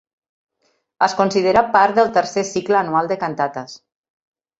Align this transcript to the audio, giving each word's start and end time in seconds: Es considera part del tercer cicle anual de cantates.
Es 1.07 1.13
considera 1.19 1.63
part 1.75 1.99
del 1.99 2.09
tercer 2.15 2.45
cicle 2.53 2.79
anual 2.81 3.11
de 3.13 3.19
cantates. 3.25 3.77